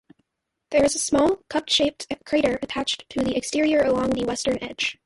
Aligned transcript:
There 0.71 0.83
is 0.83 0.95
a 0.95 0.97
small, 0.97 1.35
cup-shaped 1.47 2.07
crater 2.25 2.57
attached 2.63 3.07
to 3.11 3.23
the 3.23 3.37
exterior 3.37 3.81
along 3.83 4.09
the 4.09 4.25
western 4.25 4.57
edge. 4.59 4.97